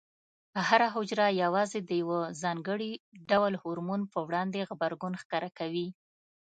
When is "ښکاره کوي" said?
5.21-5.87